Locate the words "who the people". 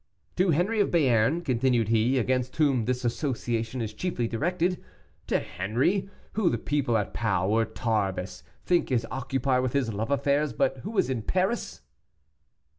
6.33-6.97